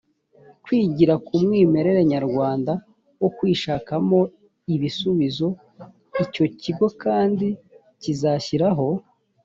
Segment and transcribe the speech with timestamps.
[0.63, 2.73] kwigira ku mwimerere nyarwanda
[3.21, 4.19] wo kwishakamo
[4.75, 5.47] ibisubizo
[6.23, 7.47] icyo kigo kandi
[8.01, 8.87] kizashyiraho